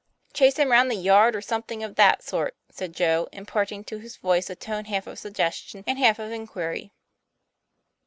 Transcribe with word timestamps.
"Chase 0.33 0.57
him 0.57 0.71
round 0.71 0.89
the 0.89 0.95
yard 0.95 1.35
or 1.35 1.41
something 1.43 1.83
of 1.83 1.93
that 1.93 2.23
sort," 2.23 2.55
said 2.71 2.91
Joe, 2.95 3.29
imparting 3.31 3.83
to 3.83 3.99
his 3.99 4.15
voice 4.15 4.49
a 4.49 4.55
tone 4.55 4.85
half 4.85 5.05
of 5.05 5.19
suggestion, 5.19 5.83
and 5.85 5.99
half 5.99 6.17
of 6.17 6.31
inquiry. 6.31 6.91